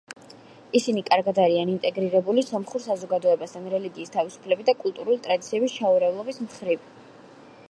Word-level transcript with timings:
ისინი 0.77 1.03
კარგად 1.09 1.41
არიან 1.43 1.71
ინტეგრირებული 1.73 2.45
სომხურ 2.47 2.83
საზოგადოებასთან, 2.87 3.69
რელიგიის 3.77 4.15
თავისუფლებით 4.19 4.73
და 4.73 4.79
კულტურული 4.83 5.23
ტრადიციების 5.29 5.79
ჩაურევლობის 5.81 6.47
მხრივ. 6.49 6.95